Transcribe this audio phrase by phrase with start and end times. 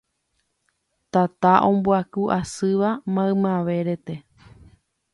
[1.11, 4.15] Tata ombyaku asýva maymave rete